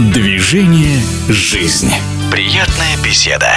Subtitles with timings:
[0.00, 1.92] Движение «Жизнь».
[2.30, 3.52] Приятная беседа.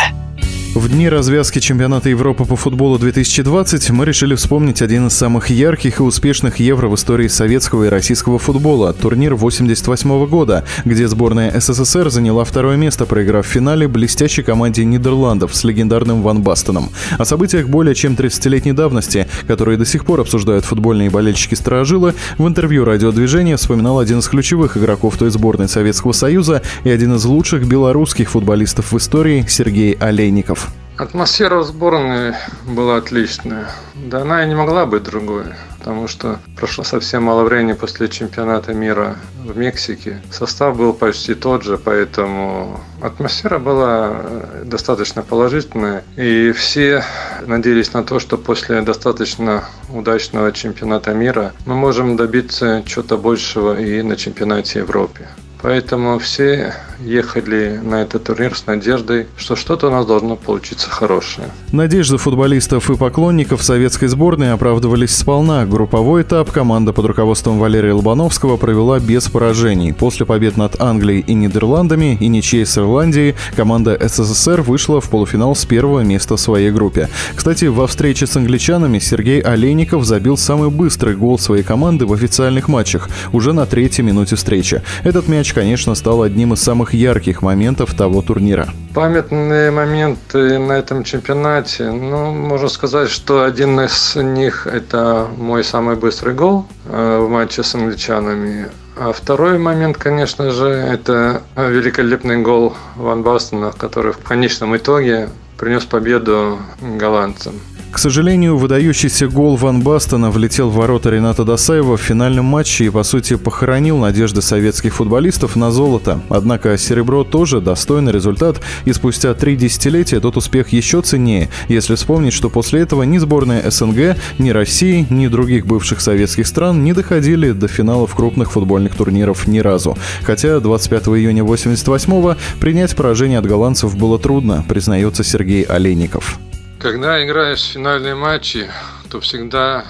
[0.76, 6.00] В дни развязки чемпионата Европы по футболу 2020 мы решили вспомнить один из самых ярких
[6.00, 12.10] и успешных евро в истории советского и российского футбола– турнир 88 года, где сборная СССР
[12.10, 16.90] заняла второе место, проиграв в финале блестящей команде Нидерландов с легендарным Ван Бастоном.
[17.20, 22.48] О событиях более чем 30-летней давности, которые до сих пор обсуждают футбольные болельщики Старожилы, в
[22.48, 27.68] интервью радиодвижения вспоминал один из ключевых игроков той сборной Советского Союза и один из лучших
[27.68, 30.63] белорусских футболистов в истории Сергей Олейников.
[30.98, 32.36] Атмосфера в сборной
[32.68, 33.68] была отличная.
[33.96, 35.46] Да она и не могла быть другой,
[35.80, 40.22] потому что прошло совсем мало времени после чемпионата мира в Мексике.
[40.30, 44.22] Состав был почти тот же, поэтому атмосфера была
[44.66, 46.04] достаточно положительная.
[46.16, 47.04] И все
[47.42, 54.04] надеялись на то, что после достаточно удачного чемпионата мира мы можем добиться чего-то большего и
[54.04, 55.28] на чемпионате Европы.
[55.64, 61.48] Поэтому все ехали на этот турнир с надеждой, что что-то у нас должно получиться хорошее.
[61.72, 65.66] Надежды футболистов и поклонников советской сборной оправдывались сполна.
[65.66, 69.94] Групповой этап команда под руководством Валерия Лобановского провела без поражений.
[69.94, 75.56] После побед над Англией и Нидерландами и ничьей с Ирландией команда СССР вышла в полуфинал
[75.56, 77.10] с первого места в своей группе.
[77.36, 82.68] Кстати, во встрече с англичанами Сергей Олейников забил самый быстрый гол своей команды в официальных
[82.68, 84.82] матчах уже на третьей минуте встречи.
[85.04, 88.68] Этот мяч конечно, стал одним из самых ярких моментов того турнира.
[88.94, 95.96] Памятные моменты на этом чемпионате, ну, можно сказать, что один из них– это мой самый
[95.96, 98.70] быстрый гол э, в матче с англичанами.
[98.96, 105.86] А второй момент, конечно же, это великолепный гол Ван Бастона, который в конечном итоге принес
[105.86, 107.56] победу голландцам.
[107.94, 112.90] К сожалению, выдающийся гол Ван Бастона влетел в ворота Рената Досаева в финальном матче и,
[112.90, 116.20] по сути, похоронил надежды советских футболистов на золото.
[116.28, 122.34] Однако серебро тоже достойный результат, и спустя три десятилетия тот успех еще ценнее, если вспомнить,
[122.34, 127.52] что после этого ни сборная СНГ, ни России, ни других бывших советских стран не доходили
[127.52, 129.96] до финалов крупных футбольных турниров ни разу.
[130.24, 136.40] Хотя 25 июня 88-го принять поражение от голландцев было трудно, признается Сергей Олейников.
[136.84, 138.70] Когда играешь финальные матчи,
[139.10, 139.86] то всегда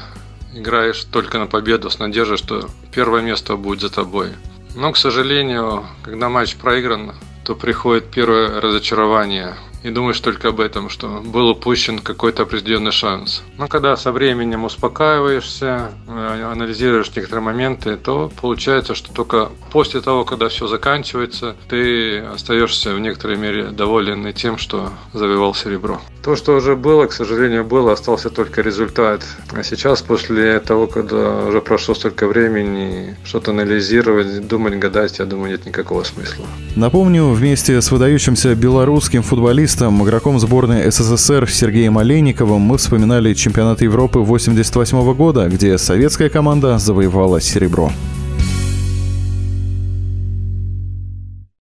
[0.54, 4.30] играешь только на победу с надеждой, что первое место будет за тобой.
[4.76, 10.90] Но, к сожалению, когда матч проигран, то приходит первое разочарование и думаешь только об этом,
[10.90, 13.44] что был упущен какой-то определенный шанс.
[13.58, 20.24] Но когда со временем успокаиваешься, э, анализируешь некоторые моменты, то получается, что только после того,
[20.24, 26.00] когда все заканчивается, ты остаешься в некоторой мере доволен тем, что завоевал серебро.
[26.24, 29.22] То, что уже было, к сожалению, было, остался только результат.
[29.52, 35.52] А сейчас, после того, когда уже прошло столько времени, что-то анализировать, думать, гадать, я думаю,
[35.52, 36.46] нет никакого смысла.
[36.78, 43.82] Напомню, вместе с выдающимся белорусским футболистом футболистом, игроком сборной СССР Сергеем Олейниковым мы вспоминали чемпионат
[43.82, 47.92] Европы 88 года, где советская команда завоевала серебро.